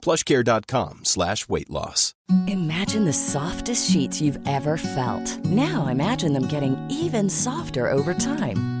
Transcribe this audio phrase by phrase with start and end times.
[0.00, 2.14] plushcare.com slash weight loss.
[2.46, 5.44] Imagine the softest sheets you've ever felt.
[5.46, 8.79] Now imagine them getting even softer over time.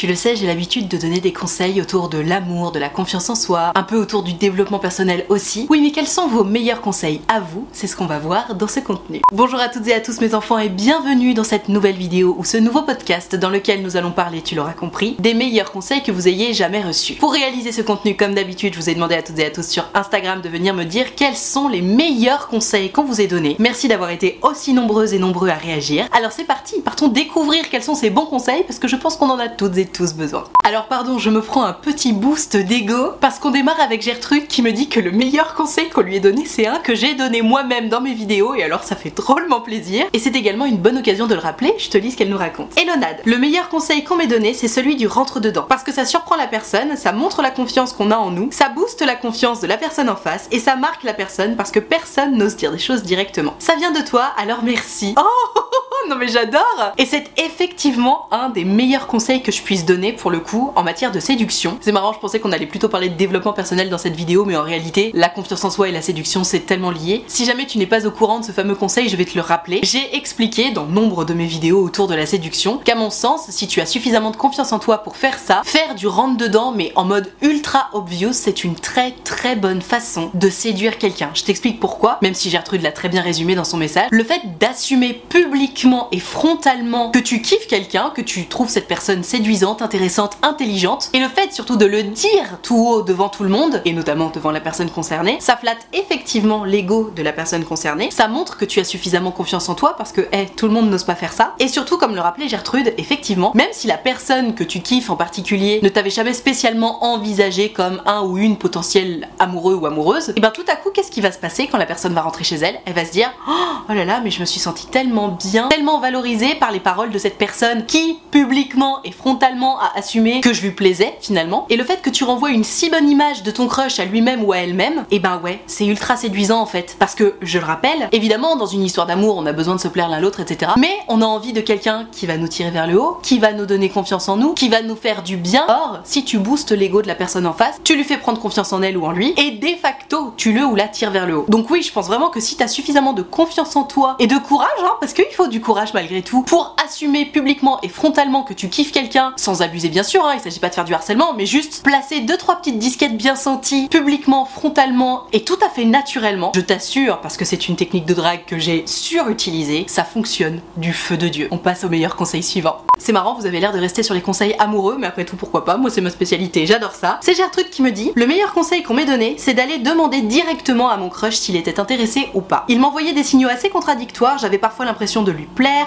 [0.00, 3.28] Tu le sais, j'ai l'habitude de donner des conseils autour de l'amour, de la confiance
[3.28, 5.66] en soi, un peu autour du développement personnel aussi.
[5.68, 7.66] Oui, mais quels sont vos meilleurs conseils à vous?
[7.72, 9.20] C'est ce qu'on va voir dans ce contenu.
[9.30, 12.44] Bonjour à toutes et à tous mes enfants et bienvenue dans cette nouvelle vidéo ou
[12.44, 16.12] ce nouveau podcast dans lequel nous allons parler, tu l'auras compris, des meilleurs conseils que
[16.12, 17.16] vous ayez jamais reçus.
[17.16, 19.68] Pour réaliser ce contenu, comme d'habitude, je vous ai demandé à toutes et à tous
[19.68, 23.56] sur Instagram de venir me dire quels sont les meilleurs conseils qu'on vous ait donnés.
[23.58, 26.06] Merci d'avoir été aussi nombreuses et nombreux à réagir.
[26.16, 29.28] Alors c'est parti, partons découvrir quels sont ces bons conseils parce que je pense qu'on
[29.28, 30.44] en a toutes et tous besoin.
[30.64, 34.62] Alors pardon, je me prends un petit boost d'ego parce qu'on démarre avec Gertrude qui
[34.62, 37.42] me dit que le meilleur conseil qu'on lui ait donné c'est un que j'ai donné
[37.42, 40.98] moi-même dans mes vidéos et alors ça fait drôlement plaisir et c'est également une bonne
[40.98, 42.78] occasion de le rappeler, je te lis ce qu'elle nous raconte.
[42.78, 46.04] Elonade, le meilleur conseil qu'on m'ait donné c'est celui du rentre dedans parce que ça
[46.04, 49.60] surprend la personne, ça montre la confiance qu'on a en nous, ça booste la confiance
[49.60, 52.72] de la personne en face et ça marque la personne parce que personne n'ose dire
[52.72, 53.54] des choses directement.
[53.58, 55.14] Ça vient de toi, alors merci.
[55.18, 55.60] Oh
[56.08, 60.30] non mais j'adore Et c'est effectivement un des meilleurs conseils que je puisse donner pour
[60.30, 61.78] le coup en matière de séduction.
[61.80, 64.56] C'est marrant, je pensais qu'on allait plutôt parler de développement personnel dans cette vidéo, mais
[64.56, 67.24] en réalité, la confiance en soi et la séduction c'est tellement lié.
[67.26, 69.42] Si jamais tu n'es pas au courant de ce fameux conseil, je vais te le
[69.42, 69.80] rappeler.
[69.82, 73.66] J'ai expliqué dans nombre de mes vidéos autour de la séduction qu'à mon sens, si
[73.66, 76.92] tu as suffisamment de confiance en toi pour faire ça, faire du rentre dedans mais
[76.96, 81.30] en mode ultra obvious, c'est une très très bonne façon de séduire quelqu'un.
[81.34, 84.08] Je t'explique pourquoi, même si Gertrude l'a très bien résumé dans son message.
[84.10, 89.22] Le fait d'assumer publiquement et frontalement que tu kiffes quelqu'un, que tu trouves cette personne
[89.22, 93.48] séduisante, intéressante, intelligente, et le fait surtout de le dire tout haut devant tout le
[93.48, 98.10] monde, et notamment devant la personne concernée, ça flatte effectivement l'ego de la personne concernée,
[98.10, 100.90] ça montre que tu as suffisamment confiance en toi parce que, hey, tout le monde
[100.90, 104.54] n'ose pas faire ça, et surtout, comme le rappelait Gertrude, effectivement, même si la personne
[104.54, 109.28] que tu kiffes en particulier ne t'avait jamais spécialement envisagé comme un ou une potentielle
[109.38, 111.86] amoureux ou amoureuse, et bien tout à coup, qu'est-ce qui va se passer quand la
[111.86, 112.80] personne va rentrer chez elle?
[112.86, 116.54] Elle va se dire, oh là là, mais je me suis sentie tellement bien, valorisée
[116.54, 120.70] par les paroles de cette personne qui, publiquement et frontalement, a assumé que je lui
[120.70, 121.66] plaisais finalement.
[121.70, 124.44] Et le fait que tu renvoies une si bonne image de ton crush à lui-même
[124.44, 126.96] ou à elle-même, et ben ouais, c'est ultra séduisant en fait.
[126.98, 129.88] Parce que, je le rappelle, évidemment, dans une histoire d'amour, on a besoin de se
[129.88, 130.72] plaire l'un l'autre, etc.
[130.76, 133.52] Mais on a envie de quelqu'un qui va nous tirer vers le haut, qui va
[133.52, 135.64] nous donner confiance en nous, qui va nous faire du bien.
[135.68, 138.72] Or, si tu boostes l'ego de la personne en face, tu lui fais prendre confiance
[138.72, 141.38] en elle ou en lui, et de facto, tu le ou la tires vers le
[141.38, 141.46] haut.
[141.48, 144.36] Donc oui, je pense vraiment que si t'as suffisamment de confiance en toi et de
[144.36, 148.52] courage, hein, parce qu'il faut du courage malgré tout, pour assumer publiquement et frontalement que
[148.52, 151.32] tu kiffes quelqu'un, sans abuser bien sûr, hein, il s'agit pas de faire du harcèlement,
[151.36, 155.84] mais juste placer deux trois petites disquettes bien senties, publiquement, frontalement et tout à fait
[155.84, 160.60] naturellement, je t'assure, parce que c'est une technique de drague que j'ai surutilisée, ça fonctionne
[160.76, 161.48] du feu de Dieu.
[161.52, 162.78] On passe au meilleur conseil suivant.
[162.98, 165.64] C'est marrant, vous avez l'air de rester sur les conseils amoureux, mais après tout, pourquoi
[165.64, 167.18] pas, moi c'est ma spécialité, j'adore ça.
[167.22, 170.90] C'est Gertrude qui me dit, le meilleur conseil qu'on m'ait donné, c'est d'aller demander directement
[170.90, 172.64] à mon crush s'il était intéressé ou pas.
[172.68, 175.44] Il m'envoyait des signaux assez contradictoires, j'avais parfois l'impression de lui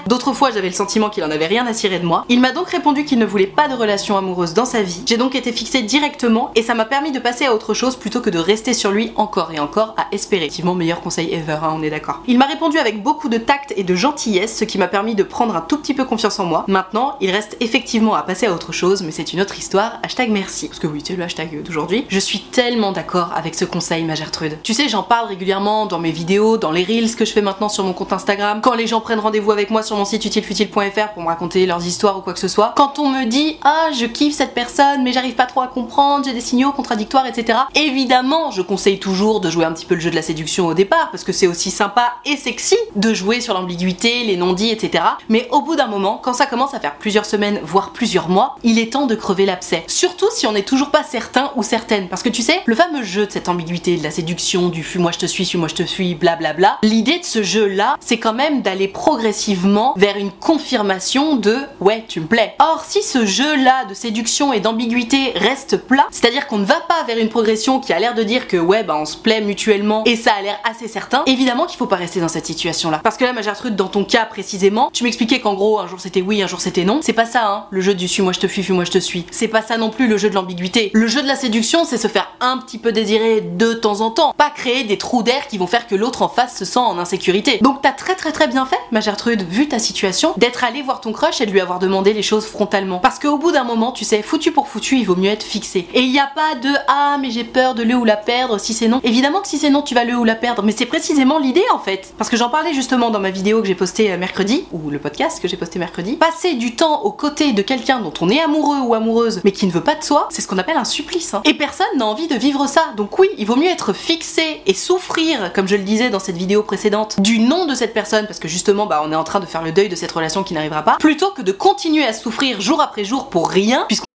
[0.07, 2.25] d'autres fois j'avais le sentiment qu'il en avait rien à cirer de moi.
[2.29, 5.03] Il m'a donc répondu qu'il ne voulait pas de relation amoureuse dans sa vie.
[5.05, 8.21] J'ai donc été fixée directement et ça m'a permis de passer à autre chose plutôt
[8.21, 10.43] que de rester sur lui encore et encore à espérer.
[10.43, 12.21] Effectivement, meilleur conseil ever, hein, on est d'accord.
[12.27, 15.23] Il m'a répondu avec beaucoup de tact et de gentillesse, ce qui m'a permis de
[15.23, 16.65] prendre un tout petit peu confiance en moi.
[16.67, 19.99] Maintenant, il reste effectivement à passer à autre chose, mais c'est une autre histoire.
[20.03, 20.67] Hashtag merci.
[20.67, 22.05] Parce que oui, c'est le hashtag d'aujourd'hui.
[22.09, 24.57] Je suis tellement d'accord avec ce conseil, ma Gertrude.
[24.63, 27.69] Tu sais, j'en parle régulièrement dans mes vidéos, dans les reels que je fais maintenant
[27.69, 28.59] sur mon compte Instagram.
[28.61, 31.65] Quand les gens prennent rendez-vous avec avec moi sur mon site utilefutile.fr pour me raconter
[31.65, 32.73] leurs histoires ou quoi que ce soit.
[32.75, 36.25] Quand on me dit ah je kiffe cette personne mais j'arrive pas trop à comprendre,
[36.25, 37.59] j'ai des signaux contradictoires, etc.
[37.75, 40.73] Évidemment, je conseille toujours de jouer un petit peu le jeu de la séduction au
[40.73, 45.01] départ parce que c'est aussi sympa et sexy de jouer sur l'ambiguïté, les non-dits, etc.
[45.29, 48.57] Mais au bout d'un moment, quand ça commence à faire plusieurs semaines, voire plusieurs mois,
[48.63, 49.85] il est temps de crever l'abcès.
[49.87, 52.09] Surtout si on n'est toujours pas certain ou certaine.
[52.09, 55.13] Parce que tu sais, le fameux jeu de cette ambiguïté, de la séduction, du fuis-moi
[55.13, 58.61] je te suis, suis-moi je te suis, blablabla, l'idée de ce jeu-là, c'est quand même
[58.61, 59.52] d'aller progressivement
[59.95, 62.55] vers une confirmation de ouais, tu me plais.
[62.59, 67.03] Or, si ce jeu-là de séduction et d'ambiguïté reste plat, c'est-à-dire qu'on ne va pas
[67.07, 70.03] vers une progression qui a l'air de dire que ouais, bah on se plaît mutuellement
[70.05, 72.99] et ça a l'air assez certain, évidemment qu'il faut pas rester dans cette situation-là.
[73.03, 75.99] Parce que là, ma Gertrude, dans ton cas précisément, tu m'expliquais qu'en gros, un jour
[75.99, 76.99] c'était oui, un jour c'était non.
[77.01, 79.25] C'est pas ça, hein, le jeu du suis-moi je te fuis, fuis-moi je te suis.
[79.31, 80.91] C'est pas ça non plus le jeu de l'ambiguïté.
[80.93, 84.11] Le jeu de la séduction, c'est se faire un petit peu désirer de temps en
[84.11, 86.79] temps, pas créer des trous d'air qui vont faire que l'autre en face se sent
[86.79, 87.59] en insécurité.
[87.61, 91.01] Donc t'as très très très bien fait, ma Gertrude, vu ta situation, d'être allé voir
[91.01, 92.99] ton crush et de lui avoir demandé les choses frontalement.
[92.99, 95.87] Parce qu'au bout d'un moment, tu sais, foutu pour foutu, il vaut mieux être fixé.
[95.93, 98.59] Et il y a pas de ah mais j'ai peur de le ou la perdre
[98.59, 99.01] si c'est non.
[99.03, 101.63] Évidemment que si c'est non, tu vas le ou la perdre, mais c'est précisément l'idée
[101.73, 102.13] en fait.
[102.17, 104.99] Parce que j'en parlais justement dans ma vidéo que j'ai postée euh, mercredi, ou le
[104.99, 106.13] podcast que j'ai posté mercredi.
[106.15, 109.65] Passer du temps aux côtés de quelqu'un dont on est amoureux ou amoureuse, mais qui
[109.67, 111.33] ne veut pas de soi, c'est ce qu'on appelle un supplice.
[111.33, 111.41] Hein.
[111.45, 112.85] Et personne n'a envie de vivre ça.
[112.97, 116.37] Donc oui, il vaut mieux être fixé et souffrir, comme je le disais dans cette
[116.37, 119.32] vidéo précédente, du nom de cette personne, parce que justement, bah, on est en train
[119.39, 122.13] de faire le deuil de cette relation qui n'arrivera pas, plutôt que de continuer à
[122.13, 124.05] souffrir jour après jour pour rien, puisqu'on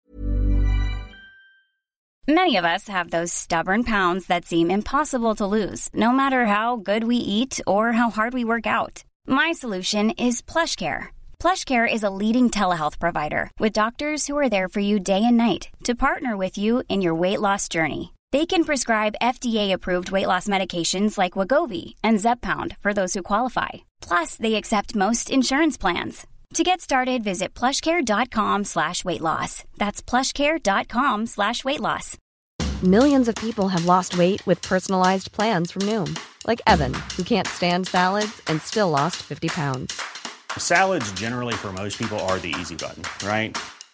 [2.29, 6.77] Many of us have those stubborn pounds that seem impossible to lose, no matter how
[6.77, 9.03] good we eat or how hard we work out.
[9.27, 11.07] My solution is PlushCare.
[11.41, 15.39] PlushCare is a leading telehealth provider with doctors who are there for you day and
[15.39, 18.13] night to partner with you in your weight loss journey.
[18.31, 23.69] They can prescribe FDA-approved weight loss medications like Wagovi and Zepbound for those who qualify.
[24.03, 26.27] Plus, they accept most insurance plans.
[26.55, 29.65] To get started, visit plushcare.com slash weight loss.
[29.79, 32.17] That's plushcare.com slash weight loss.
[32.83, 37.47] Millions of people have lost weight with personalized plans from Noom, like Evan, who can't
[37.47, 40.01] stand salads and still lost 50 pounds.
[40.57, 43.57] Salads, generally, for most people, are the easy button, right?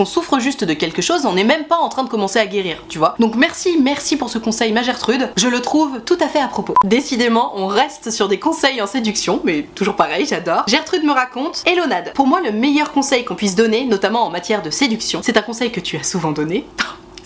[0.00, 2.46] On souffre juste de quelque chose, on n'est même pas en train de commencer à
[2.46, 3.14] guérir, tu vois.
[3.20, 5.30] Donc merci, merci pour ce conseil, ma Gertrude.
[5.36, 6.74] Je le trouve tout à fait à propos.
[6.84, 10.64] Décidément, on reste sur des conseils en séduction, mais toujours pareil, j'adore.
[10.66, 12.12] Gertrude me raconte Elonade.
[12.12, 15.42] Pour moi, le meilleur conseil qu'on puisse donner, notamment en matière de séduction, c'est un
[15.42, 16.66] conseil que tu as souvent donné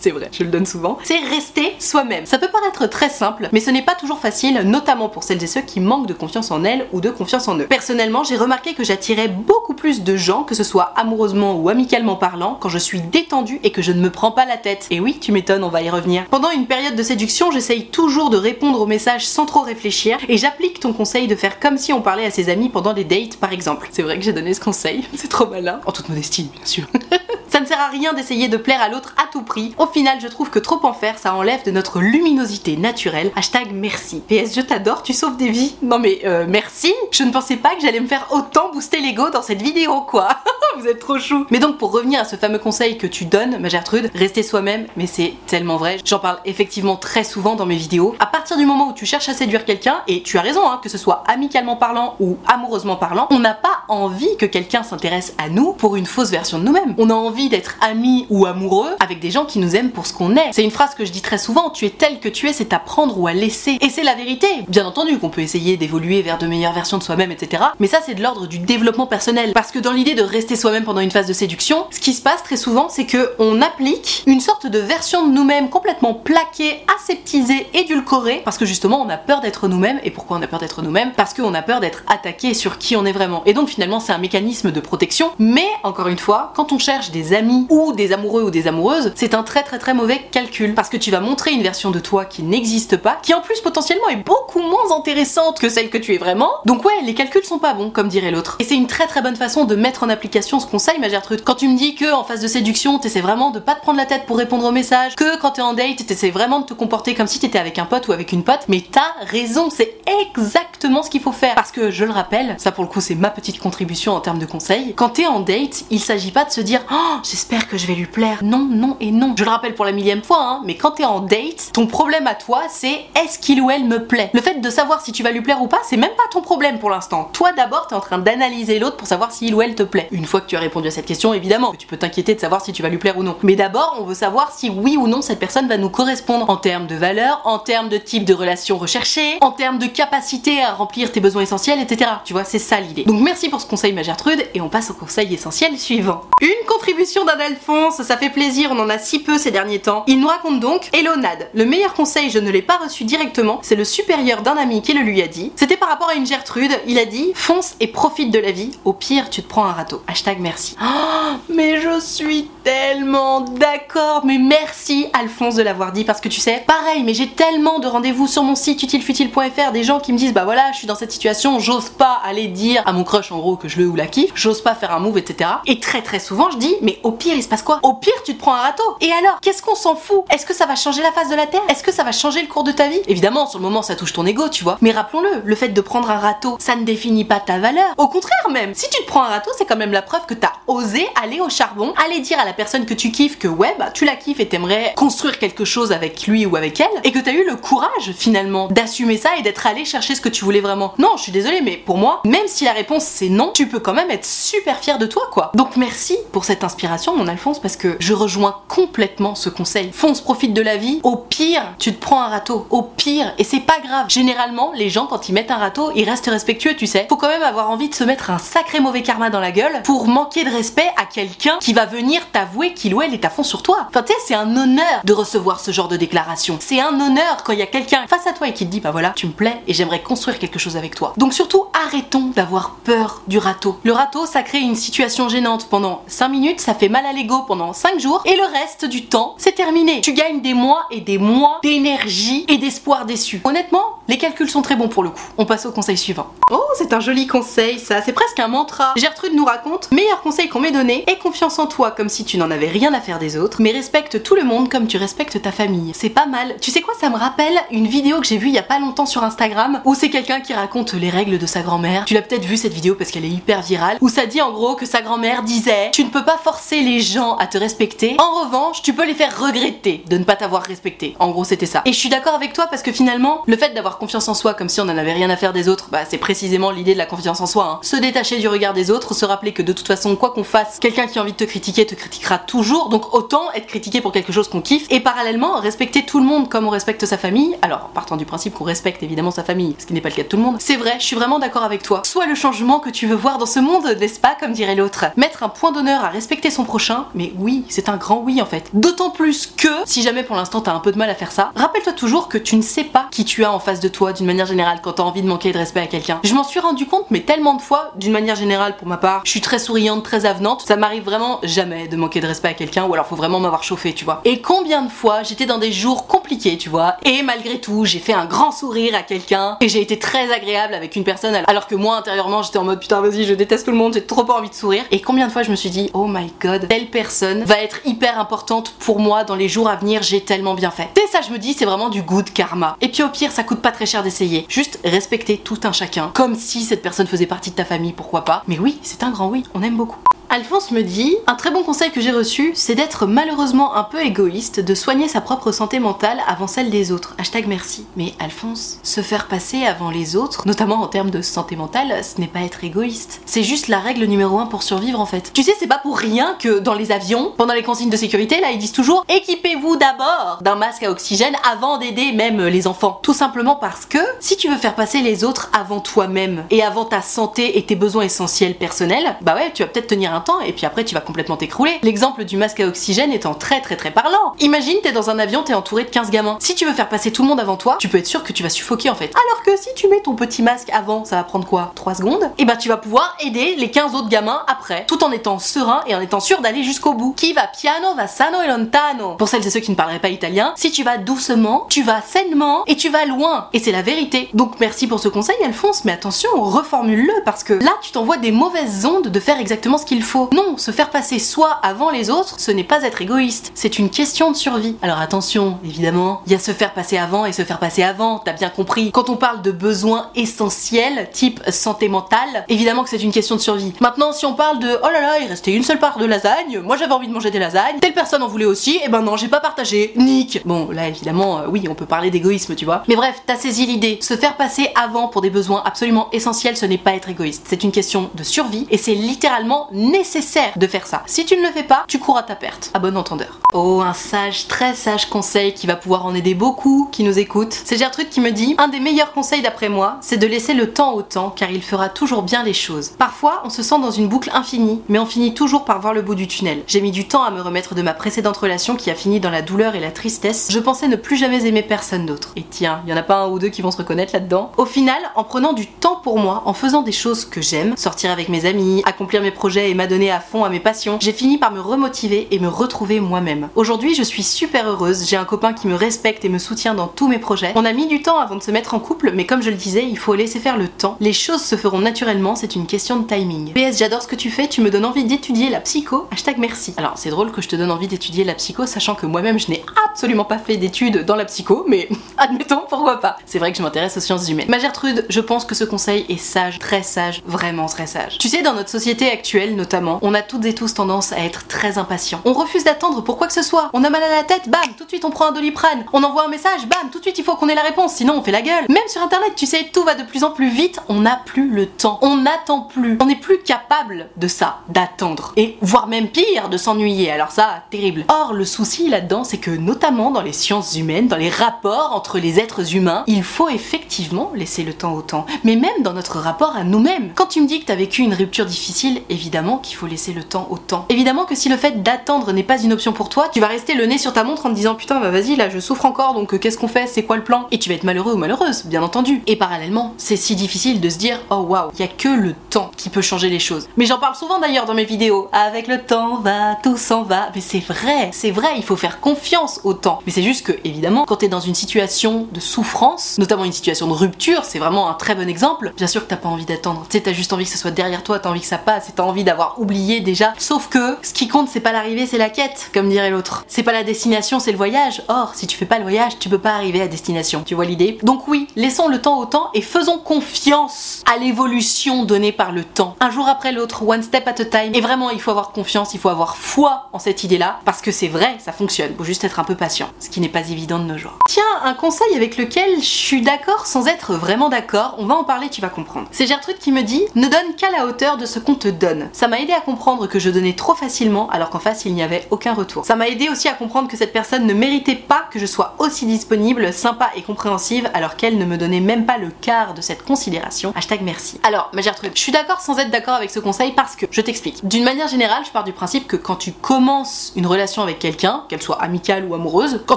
[0.00, 2.26] c'est vrai, je le donne souvent, c'est rester soi-même.
[2.26, 5.46] Ça peut paraître très simple, mais ce n'est pas toujours facile, notamment pour celles et
[5.46, 7.66] ceux qui manquent de confiance en elles ou de confiance en eux.
[7.66, 12.16] Personnellement, j'ai remarqué que j'attirais beaucoup plus de gens, que ce soit amoureusement ou amicalement
[12.16, 14.86] parlant, quand je suis détendue et que je ne me prends pas la tête.
[14.90, 16.26] Et oui, tu m'étonnes, on va y revenir.
[16.26, 20.36] Pendant une période de séduction, j'essaye toujours de répondre aux messages sans trop réfléchir, et
[20.36, 23.36] j'applique ton conseil de faire comme si on parlait à ses amis pendant des dates,
[23.36, 23.88] par exemple.
[23.90, 26.84] C'est vrai que j'ai donné ce conseil, c'est trop malin, en toute modestie, bien sûr.
[27.68, 29.74] Sert à rien d'essayer de plaire à l'autre à tout prix.
[29.76, 33.30] Au final, je trouve que trop en faire, ça enlève de notre luminosité naturelle.
[33.36, 34.22] Hashtag merci.
[34.26, 35.76] PS, je t'adore, tu sauves des vies.
[35.82, 36.94] Non mais euh, merci.
[37.10, 40.28] Je ne pensais pas que j'allais me faire autant booster l'ego dans cette vidéo, quoi.
[40.78, 41.44] Vous êtes trop chou.
[41.50, 44.86] Mais donc pour revenir à ce fameux conseil que tu donnes, ma Gertrude, rester soi-même,
[44.96, 45.98] mais c'est tellement vrai.
[46.06, 48.16] J'en parle effectivement très souvent dans mes vidéos.
[48.18, 50.80] À partir du moment où tu cherches à séduire quelqu'un, et tu as raison, hein,
[50.82, 55.35] que ce soit amicalement parlant ou amoureusement parlant, on n'a pas envie que quelqu'un s'intéresse
[55.38, 56.95] à nous pour une fausse version de nous-mêmes.
[56.99, 60.12] On a envie d'être amis ou amoureux avec des gens qui nous aiment pour ce
[60.12, 60.52] qu'on est.
[60.52, 62.73] C'est une phrase que je dis très souvent, tu es tel que tu es, c'est
[62.73, 63.78] à prendre ou à laisser.
[63.80, 64.47] Et c'est la vérité.
[64.68, 67.62] Bien entendu qu'on peut essayer d'évoluer vers de meilleures versions de soi-même, etc.
[67.78, 69.52] Mais ça c'est de l'ordre du développement personnel.
[69.52, 72.23] Parce que dans l'idée de rester soi-même pendant une phase de séduction, ce qui se
[72.23, 76.85] passe très souvent, c'est que on applique une sorte de version de nous-mêmes complètement plaquée,
[77.00, 80.00] aseptisée, édulcorée, parce que justement on a peur d'être nous-mêmes.
[80.04, 81.12] Et pourquoi on a peur d'être nous-mêmes?
[81.16, 83.42] Parce qu'on a peur d'être attaqué sur qui on est vraiment.
[83.47, 85.30] Et donc finalement c'est un mécanisme de protection.
[85.38, 89.12] Mais encore une fois, quand on cherche des amis ou des amoureux ou des amoureuses,
[89.14, 92.00] c'est un très très très mauvais calcul parce que tu vas montrer une version de
[92.00, 95.99] toi qui n'existe pas, qui en plus potentiellement est beaucoup moins intéressante que celle que
[95.99, 96.50] tu es vraiment.
[96.66, 98.56] Donc ouais, les calculs sont pas bons, comme dirait l'autre.
[98.58, 101.44] Et c'est une très très bonne façon de mettre en application ce conseil, ma Gertrude.
[101.44, 103.99] Quand tu me dis que en phase de séduction, t'essaies vraiment de pas te prendre
[103.99, 106.75] la tête pour répondre aux messages, que quand t'es en date, t'essaies vraiment de te
[106.75, 109.99] comporter comme si t'étais avec un pote ou avec une pote, mais t'as raison, c'est
[110.25, 111.54] exactement ce qu'il faut faire.
[111.54, 113.61] Parce que je le rappelle, ça pour le coup c'est ma petite
[114.06, 114.94] en termes de conseils.
[114.94, 117.94] Quand t'es en date, il s'agit pas de se dire oh j'espère que je vais
[117.94, 118.38] lui plaire.
[118.42, 119.34] Non, non et non.
[119.37, 122.26] Je le rappelle pour la millième fois, hein, mais quand t'es en date, ton problème
[122.26, 124.30] à toi c'est est-ce qu'il ou elle me plaît?
[124.34, 126.40] Le fait de savoir si tu vas lui plaire ou pas, c'est même pas ton
[126.40, 127.30] problème pour l'instant.
[127.32, 130.08] Toi d'abord, t'es en train d'analyser l'autre pour savoir si il ou elle te plaît.
[130.10, 132.64] Une fois que tu as répondu à cette question, évidemment, tu peux t'inquiéter de savoir
[132.64, 133.37] si tu vas lui plaire ou non.
[133.42, 136.56] Mais d'abord, on veut savoir si oui ou non cette personne va nous correspondre en
[136.56, 140.72] termes de valeur, en termes de type de relation recherchée, en termes de capacité à
[140.72, 142.10] remplir tes besoins essentiels, etc.
[142.25, 143.04] Tu vois, c'est ça l'idée.
[143.04, 146.22] Donc merci pour ce conseil, ma Gertrude, et on passe au conseil essentiel suivant.
[146.40, 150.04] Une contribution d'un Alphonse, ça fait plaisir, on en a si peu ces derniers temps.
[150.06, 153.58] Il nous raconte donc Hello Nad, le meilleur conseil, je ne l'ai pas reçu directement,
[153.62, 155.52] c'est le supérieur d'un ami qui le lui a dit.
[155.56, 158.70] C'était par rapport à une Gertrude, il a dit fonce et profite de la vie,
[158.84, 160.02] au pire tu te prends un râteau.
[160.06, 160.76] Hashtag merci.
[161.30, 166.40] Oh, mais je suis tellement d'accord, mais merci Alphonse de l'avoir dit parce que tu
[166.40, 170.18] sais, pareil, mais j'ai tellement de rendez-vous sur mon site utilefutile.fr des gens qui me
[170.18, 173.30] disent bah voilà, je suis dans cette situation, j'ose pas aller dire à mon crush
[173.32, 175.50] en gros que je le ou la kiffe, j'ose pas faire un move, etc.
[175.67, 177.81] Et très très souvent je dis mais au pire il se passe quoi?
[177.83, 178.97] Au pire tu te prends un râteau.
[179.00, 180.25] Et alors, qu'est-ce qu'on s'en fout?
[180.31, 181.62] Est-ce que ça va changer la face de la Terre?
[181.69, 183.00] Est-ce que ça va changer le cours de ta vie?
[183.07, 184.78] Évidemment, sur le moment ça touche ton ego, tu vois.
[184.81, 187.95] Mais rappelons-le, le fait de prendre un râteau, ça ne définit pas ta valeur.
[187.97, 190.35] Au contraire même, si tu te prends un râteau, c'est quand même la preuve que
[190.35, 193.75] t'as osé aller au charbon, aller dire à la personne que tu kiffes que ouais,
[193.78, 197.12] bah tu la kiffes et t'aimerais construire quelque chose avec lui ou avec elle, et
[197.12, 200.45] que t'as eu le courage finalement d'assumer ça et d'être allé chercher ce que tu
[200.45, 200.95] voulais vraiment.
[200.99, 203.80] Non, je suis désolée, mais pour moi, même si la réponse c'est non, tu peux
[203.80, 205.52] quand même être super fier de toi, quoi.
[205.54, 209.90] Donc merci pour cette inspiration, mon Alphonse, parce que je rejoins complètement ce conseil.
[209.92, 211.00] Fonce, profite de la vie.
[211.02, 212.66] Au pire, tu te prends un râteau.
[212.70, 214.06] Au pire, et c'est pas grave.
[214.08, 217.06] Généralement, les gens, quand ils mettent un râteau, ils restent respectueux, tu sais.
[217.08, 219.82] Faut quand même avoir envie de se mettre un sacré mauvais karma dans la gueule
[219.85, 223.30] pour manquer de respect à quelqu'un qui va venir t'avouer qu'il ou elle est à
[223.30, 223.87] fond sur toi.
[223.88, 226.56] Enfin, tu sais, c'est un honneur de recevoir ce genre de déclaration.
[226.61, 228.80] C'est un honneur quand il y a quelqu'un face à toi et qui te dit,
[228.80, 231.14] bah voilà, tu me plais et j'aimerais construire quelque chose avec toi.
[231.16, 233.78] Donc surtout, arrêtons d'avoir peur du râteau.
[233.82, 237.42] Le râteau, ça crée une situation gênante pendant 5 minutes, ça fait mal à l'ego
[237.46, 240.00] pendant 5 jours et le reste du temps, c'est terminé.
[240.00, 243.40] Tu gagnes des mois et des mois d'énergie et d'espoir déçu.
[243.44, 245.20] Honnêtement, les calculs sont très bons pour le coup.
[245.36, 246.28] On passe au conseil suivant.
[246.50, 248.94] Oh, c'est un joli conseil ça, c'est presque un mantra.
[248.96, 252.38] Gertrude nous raconte meilleur conseil qu'on m'ait donné, aie confiance en toi comme si tu
[252.38, 255.40] n'en avais rien à faire des autres, mais respecte tout le monde comme tu respectes
[255.42, 255.92] ta famille.
[255.94, 256.56] C'est pas mal.
[256.60, 258.78] Tu sais quoi, ça me rappelle une vidéo que j'ai vue il y a pas
[258.78, 262.06] longtemps sur Instagram où c'est quelqu'un qui raconte les règles de sa grand-mère.
[262.06, 264.52] Tu l'as peut-être vu cette vidéo parce qu'elle est hyper virale, où ça dit en
[264.52, 268.16] gros que sa grand-mère disait Tu ne peux pas forcer les gens à te respecter.
[268.18, 271.14] En revanche, tu peux les faire regretter de ne pas t'avoir respecté.
[271.18, 271.82] En gros, c'était ça.
[271.84, 274.55] Et je suis d'accord avec toi parce que finalement, le fait d'avoir confiance en soi
[274.55, 276.99] comme si on n'en avait rien à faire des autres, bah c'est précisément l'idée de
[276.99, 277.64] la confiance en soi.
[277.64, 277.78] Hein.
[277.83, 280.78] Se détacher du regard des autres, se rappeler que de toute façon, quoi qu'on fasse,
[280.81, 282.88] quelqu'un qui a envie de te critiquer te critiquera toujours.
[282.88, 286.49] Donc autant être critiqué pour quelque chose qu'on kiffe et parallèlement respecter tout le monde
[286.49, 287.57] comme on respecte sa famille.
[287.62, 290.23] Alors, partant du principe qu'on respecte évidemment sa famille, ce qui n'est pas le cas
[290.23, 290.57] de tout le monde.
[290.61, 292.02] C'est vrai, je suis vraiment d'accord avec toi.
[292.05, 295.07] Soit le changement que tu veux voir dans ce monde, n'est-ce pas, comme dirait l'autre?
[295.17, 298.47] Mettre un point d'honneur à respecter son prochain, mais oui, c'est un grand oui en
[298.47, 298.71] fait.
[298.75, 301.50] D'autant plus que, si jamais pour l'instant t'as un peu de mal à faire ça,
[301.57, 304.26] rappelle-toi toujours que tu ne sais pas qui tu as en face de toi d'une
[304.26, 306.21] manière générale quand t'as envie de manquer de respect à quelqu'un.
[306.25, 309.23] Je m'en suis rendu compte, mais tellement de fois, d'une manière générale pour ma part,
[309.25, 312.54] je suis très souriante, très avenante, ça m'arrive vraiment jamais de manquer de respect à
[312.54, 314.21] quelqu'un ou alors faut vraiment m'avoir chauffé, tu vois.
[314.25, 317.99] Et combien de fois j'étais dans des jours compliqués, tu vois, et malgré tout, j'ai
[317.99, 321.66] fait un grand sourire à quelqu'un et j'ai été très agréable avec une personne alors
[321.66, 324.25] que moi intérieurement j'étais en mode putain vas-y je déteste tout le monde, j'ai trop
[324.25, 324.85] pas envie de sourire.
[324.90, 327.80] Et combien de fois je me suis dit oh my god, telle personne va être
[327.85, 330.88] hyper importante pour moi dans les jours à venir, j'ai tellement bien fait.
[330.97, 332.76] Et ça je me dis c'est vraiment du good karma.
[332.80, 334.44] Et puis au pire ça coûte pas très cher d'essayer.
[334.49, 336.11] Juste respecter tout un chacun.
[336.12, 338.42] Comme si cette personne faisait partie de ta famille, pourquoi pas.
[338.49, 340.00] Mais oui, c'est un grand oui, on aime beaucoup.
[340.30, 344.04] Alphonse me dit Un très bon conseil que j'ai reçu, c'est d'être malheureusement un peu
[344.04, 347.14] égoïste, de soigner sa propre santé mentale avant celle des autres.
[347.16, 347.87] Hashtag merci.
[347.97, 352.20] Mais Alphonse, se faire passer avant les autres, notamment en termes de santé mentale, ce
[352.20, 353.23] n'est pas être égoïste.
[353.25, 355.32] C'est juste la règle numéro un pour survivre en fait.
[355.32, 358.38] Tu sais, c'est pas pour rien que dans les avions, pendant les consignes de sécurité,
[358.42, 363.00] là ils disent toujours équipez-vous d'abord d'un masque à oxygène avant d'aider même les enfants.
[363.02, 366.84] Tout simplement parce que si tu veux faire passer les autres avant toi-même et avant
[366.84, 370.40] ta santé et tes besoins essentiels personnels, bah ouais, tu vas peut-être tenir un temps
[370.40, 371.78] et puis après tu vas complètement t'écrouler.
[371.82, 374.34] L'exemple du masque à oxygène étant très très très parlant.
[374.40, 376.38] Imagine t'es dans un avion, t'es entouré de 15 gamins.
[376.40, 378.32] Si tu veux faire passer tout le monde avant toi, tu peux être sûr que
[378.32, 379.12] tu vas suffoquer en fait.
[379.14, 381.72] Alors que si tu mets ton petit masque avant, ça va prendre quoi?
[381.75, 382.30] 3 secondes?
[382.38, 385.82] Et bah tu vas pouvoir aider les 15 autres gamins après, tout en étant serein
[385.87, 387.14] et en étant sûr d'aller jusqu'au bout.
[387.16, 389.14] Qui va piano va sano e lontano.
[389.16, 392.02] Pour celles et ceux qui ne parleraient pas italien, si tu vas doucement, tu vas
[392.02, 393.48] sainement et tu vas loin.
[393.58, 394.28] C'est la vérité.
[394.34, 398.32] Donc merci pour ce conseil Alphonse, mais attention, reformule-le parce que là tu t'envoies des
[398.32, 400.28] mauvaises ondes de faire exactement ce qu'il faut.
[400.32, 403.90] Non, se faire passer soi avant les autres, ce n'est pas être égoïste, c'est une
[403.90, 404.76] question de survie.
[404.82, 408.18] Alors attention, évidemment, il y a se faire passer avant et se faire passer avant,
[408.18, 408.90] t'as bien compris.
[408.92, 413.40] Quand on parle de besoins essentiels, type santé mentale, évidemment que c'est une question de
[413.40, 413.72] survie.
[413.80, 416.60] Maintenant, si on parle de oh là là, il restait une seule part de lasagne,
[416.60, 419.02] moi j'avais envie de manger des lasagnes, telle personne en voulait aussi, et eh ben
[419.02, 420.42] non, j'ai pas partagé, nique.
[420.44, 422.82] Bon, là évidemment, euh, oui, on peut parler d'égoïsme, tu vois.
[422.88, 423.99] Mais bref, t'as saisi l'idée.
[424.02, 427.47] Se faire passer avant pour des besoins absolument essentiels, ce n'est pas être égoïste.
[427.49, 431.02] C'est une question de survie et c'est littéralement nécessaire de faire ça.
[431.07, 432.71] Si tu ne le fais pas, tu cours à ta perte.
[432.75, 433.40] À bon entendeur.
[433.54, 437.59] Oh, un sage, très sage conseil qui va pouvoir en aider beaucoup qui nous écoutent.
[437.64, 440.73] C'est Gertrude qui me dit Un des meilleurs conseils d'après moi, c'est de laisser le
[440.73, 442.90] temps au temps car il fera toujours bien les choses.
[442.99, 446.02] Parfois, on se sent dans une boucle infinie, mais on finit toujours par voir le
[446.02, 446.62] bout du tunnel.
[446.66, 449.30] J'ai mis du temps à me remettre de ma précédente relation qui a fini dans
[449.30, 450.49] la douleur et la tristesse.
[450.50, 452.33] Je pensais ne plus jamais aimer personne d'autre.
[452.37, 454.52] Et tiens, il y en a pas un ou deux qui vont se reconnaître là-dedans.
[454.56, 458.11] Au final, en prenant du temps pour moi, en faisant des choses que j'aime, sortir
[458.11, 461.38] avec mes amis, accomplir mes projets et m'adonner à fond à mes passions, j'ai fini
[461.38, 463.49] par me remotiver et me retrouver moi-même.
[463.54, 466.88] Aujourd'hui, je suis super heureuse, j'ai un copain qui me respecte et me soutient dans
[466.88, 467.52] tous mes projets.
[467.54, 469.56] On a mis du temps avant de se mettre en couple, mais comme je le
[469.56, 470.97] disais, il faut laisser faire le temps.
[471.00, 473.52] Les choses se feront naturellement, c'est une question de timing.
[473.52, 476.06] PS, j'adore ce que tu fais, tu me donnes envie d'étudier la psycho.
[476.11, 476.75] Hashtag merci.
[476.76, 479.50] Alors, c'est drôle que je te donne envie d'étudier la psycho, sachant que moi-même je
[479.50, 483.17] n'ai absolument pas fait d'études dans la psycho, mais admettons, pourquoi pas.
[483.26, 484.48] C'est vrai que je m'intéresse aux sciences humaines.
[484.48, 488.18] Ma Gertrude, je pense que ce conseil est sage, très sage, vraiment très sage.
[488.18, 491.46] Tu sais, dans notre société actuelle notamment, on a toutes et tous tendance à être
[491.46, 492.20] très impatients.
[492.25, 493.70] On refuse d'attendre pour quoi que ce soit.
[493.72, 495.84] On a mal à la tête, bam, tout de suite on prend un doliprane.
[495.92, 498.14] On envoie un message, bam, tout de suite il faut qu'on ait la réponse, sinon
[498.16, 498.64] on fait la gueule.
[498.68, 501.48] Même sur internet, tu sais, tout va de plus en plus vite, on n'a plus
[501.48, 501.98] le temps.
[502.02, 502.98] On n'attend plus.
[503.00, 505.32] On n'est plus capable de ça, d'attendre.
[505.37, 507.10] Et voire même pire, de s'ennuyer.
[507.10, 508.04] Alors ça, terrible.
[508.08, 512.18] Or, le souci là-dedans, c'est que notamment dans les sciences humaines, dans les rapports entre
[512.18, 515.24] les êtres humains, il faut effectivement laisser le temps au temps.
[515.42, 517.10] Mais même dans notre rapport à nous-mêmes.
[517.14, 520.22] Quand tu me dis que t'as vécu une rupture difficile, évidemment qu'il faut laisser le
[520.22, 520.84] temps au temps.
[520.90, 523.72] Évidemment que si le fait d'attendre n'est pas une option pour toi, tu vas rester
[523.72, 526.12] le nez sur ta montre en te disant putain bah vas-y là je souffre encore
[526.12, 526.86] donc euh, qu'est-ce qu'on fait?
[526.86, 527.46] C'est quoi le plan?
[527.50, 529.22] Et tu vas être malheureux ou malheureuse, bien entendu.
[529.26, 532.34] Et parallèlement, c'est si difficile de se dire oh waouh, il y a que le
[532.50, 533.68] temps qui peut changer les choses.
[533.78, 535.28] Mais j'en parle souvent d'ailleurs dans mes vidéos.
[535.32, 537.30] Avec le temps va, tout s'en va.
[537.34, 540.00] Mais c'est vrai, c'est vrai, il faut faire confiance au temps.
[540.04, 543.87] Mais c'est juste que évidemment, quand t'es dans une situation de souffrance, notamment une situation
[543.87, 545.73] de rupture, c'est vraiment un très bon exemple.
[545.76, 546.87] Bien sûr que t'as pas envie d'attendre.
[546.88, 548.88] Tu sais, t'as juste envie que ça soit derrière toi, t'as envie que ça passe,
[548.88, 550.35] et t'as envie d'avoir oublié déjà.
[550.38, 553.45] Sauf que ce qui compte, c'est pas l'arrivée, c'est la quête, comme dirait l'autre.
[553.49, 555.02] C'est pas la destination, c'est le voyage.
[555.09, 557.43] Or, si tu fais pas le voyage, tu peux pas arriver à destination.
[557.45, 557.99] Tu vois l'idée?
[558.02, 562.65] Donc oui, laissons le temps au temps et faisons confiance à l'évolution donnée par le
[562.65, 562.97] temps.
[563.00, 564.75] Un jour après l'autre, one step at a time.
[564.75, 567.91] Et vraiment, il faut avoir confiance, il faut avoir foi en cette idée-là, parce que
[567.91, 568.95] c'est vrai, ça fonctionne.
[568.97, 571.19] Faut juste être un peu patient, ce qui n'est pas évident de nos jours.
[571.28, 575.48] Tiens, un conseil avec lequel suis d'accord sans être vraiment d'accord, on va en parler,
[575.48, 576.08] tu vas comprendre.
[576.10, 579.08] C'est Gertrude qui me dit ne donne qu'à la hauteur de ce qu'on te donne.
[579.12, 582.02] Ça m'a aidé à comprendre que je donnais trop facilement alors qu'en face il n'y
[582.02, 582.84] avait aucun retour.
[582.84, 585.74] Ça m'a aidé aussi à comprendre que cette personne ne méritait pas que je sois
[585.78, 589.80] aussi disponible, sympa et compréhensive alors qu'elle ne me donnait même pas le quart de
[589.80, 590.72] cette considération.
[590.76, 591.40] Hashtag merci.
[591.42, 594.20] Alors, ma Gertrude, je suis d'accord sans être d'accord avec ce conseil parce que je
[594.20, 594.66] t'explique.
[594.66, 598.44] D'une manière générale, je pars du principe que quand tu commences une relation avec quelqu'un,
[598.48, 599.96] qu'elle soit amicale ou amoureuse, quand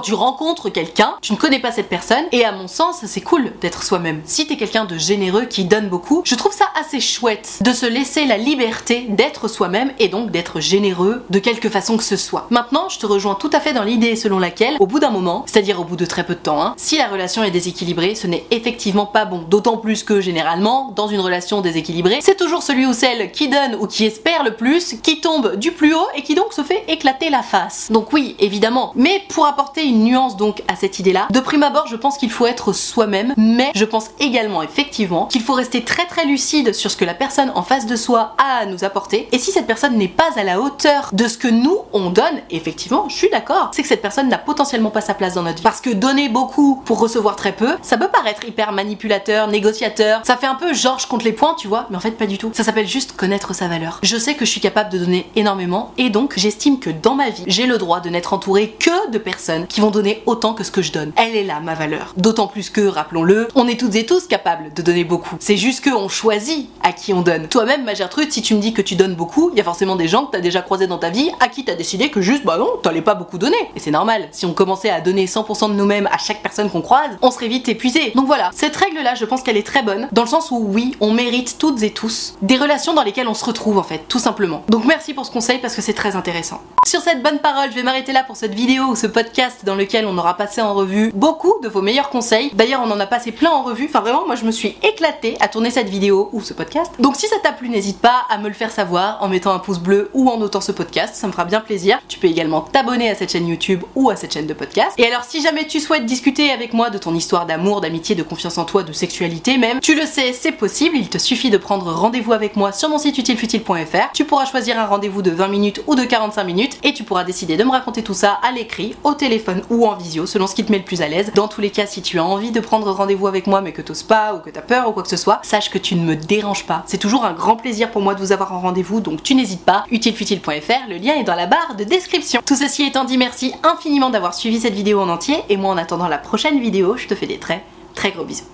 [0.00, 3.52] tu rencontres quelqu'un, tu ne connais pas cette personne et à mon sens, c'est cool
[3.60, 4.20] d'être soi-même.
[4.24, 7.86] Si t'es quelqu'un de généreux qui donne beaucoup, je trouve ça assez chouette de se
[7.86, 12.46] laisser la liberté d'être soi-même et donc d'être généreux de quelque façon que ce soit.
[12.50, 15.44] Maintenant, je te rejoins tout à fait dans l'idée selon laquelle, au bout d'un moment,
[15.46, 18.26] c'est-à-dire au bout de très peu de temps, hein, si la relation est déséquilibrée, ce
[18.26, 19.42] n'est effectivement pas bon.
[19.48, 23.76] D'autant plus que généralement, dans une relation déséquilibrée, c'est toujours celui ou celle qui donne
[23.80, 26.84] ou qui espère le plus, qui tombe du plus haut et qui donc se fait
[26.88, 27.90] éclater la face.
[27.90, 28.92] Donc oui, évidemment.
[28.96, 32.30] Mais pour apporter une nuance donc à cette idée-là, de prime abord, je pense qu'il
[32.30, 36.90] faut être soi-même, mais je pense également effectivement qu'il faut rester très très lucide sur
[36.90, 39.28] ce que la personne en face de soi a à nous apporter.
[39.32, 42.40] Et si cette personne n'est pas à la hauteur de ce que nous on donne,
[42.50, 45.58] effectivement, je suis d'accord, c'est que cette personne n'a potentiellement pas sa place dans notre
[45.58, 45.62] vie.
[45.62, 50.36] Parce que donner beaucoup pour recevoir très peu, ça peut paraître hyper manipulateur, négociateur, ça
[50.36, 52.50] fait un peu Georges contre les points, tu vois, mais en fait pas du tout.
[52.54, 53.98] Ça s'appelle juste connaître sa valeur.
[54.02, 57.30] Je sais que je suis capable de donner énormément et donc j'estime que dans ma
[57.30, 60.64] vie, j'ai le droit de n'être entouré que de personnes qui vont donner autant que
[60.64, 61.12] ce que je donne.
[61.16, 62.12] Elle est là ma valeur.
[62.16, 65.36] D'autant plus que, rappelons-le, on est toutes et tous capables de donner beaucoup.
[65.40, 67.48] C'est juste qu'on choisit à qui on donne.
[67.48, 69.96] Toi-même, ma Gertrude, si tu me dis que tu donnes beaucoup, il y a forcément
[69.96, 72.44] des gens que t'as déjà croisés dans ta vie à qui t'as décidé que juste,
[72.44, 73.56] bah non, t'allais pas beaucoup donner.
[73.74, 74.28] Et c'est normal.
[74.30, 77.48] Si on commençait à donner 100% de nous-mêmes à chaque personne qu'on croise, on serait
[77.48, 78.12] vite épuisé.
[78.14, 80.94] Donc voilà, cette règle-là, je pense qu'elle est très bonne, dans le sens où oui,
[81.00, 84.18] on mérite toutes et tous des relations dans lesquelles on se retrouve en fait, tout
[84.18, 84.62] simplement.
[84.68, 86.60] Donc merci pour ce conseil parce que c'est très intéressant.
[86.86, 89.76] Sur cette bonne parole, je vais m'arrêter là pour cette vidéo ou ce podcast dans
[89.76, 92.41] lequel on aura passé en revue beaucoup de vos meilleurs conseils.
[92.52, 93.86] D'ailleurs, on en a passé plein en revue.
[93.88, 96.92] Enfin vraiment, moi je me suis éclatée à tourner cette vidéo ou ce podcast.
[96.98, 99.52] Donc si ça t'a plu, n'hésite pas à me le faire savoir voir en mettant
[99.52, 102.00] un pouce bleu ou en notant ce podcast, ça me fera bien plaisir.
[102.08, 104.92] Tu peux également t'abonner à cette chaîne YouTube ou à cette chaîne de podcast.
[104.98, 108.22] Et alors si jamais tu souhaites discuter avec moi de ton histoire d'amour, d'amitié, de
[108.22, 111.56] confiance en toi, de sexualité même, tu le sais, c'est possible, il te suffit de
[111.56, 114.12] prendre rendez-vous avec moi sur mon site utilefutile.fr.
[114.12, 117.24] Tu pourras choisir un rendez-vous de 20 minutes ou de 45 minutes et tu pourras
[117.24, 120.54] décider de me raconter tout ça à l'écrit, au téléphone ou en visio, selon ce
[120.54, 121.32] qui te met le plus à l'aise.
[121.34, 123.82] Dans tous les cas, si tu as envie de prendre rendez-vous avec moi mais que
[123.82, 126.04] t'oses pas ou que t'as peur ou quoi que ce soit, sache que tu ne
[126.04, 126.82] me déranges pas.
[126.86, 129.64] C'est toujours un grand plaisir pour moi de vous avoir en rendez-vous, donc tu n'hésites
[129.64, 129.84] pas.
[129.90, 132.42] utilefutile.fr, le lien est dans la barre de description.
[132.44, 135.76] Tout ceci étant dit, merci infiniment d'avoir suivi cette vidéo en entier et moi en
[135.76, 137.64] attendant la prochaine vidéo, je te fais des très
[137.94, 138.44] très gros bisous.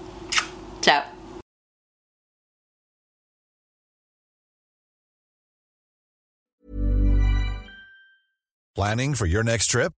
[0.82, 1.02] Ciao
[8.74, 9.97] Planning for your next trip?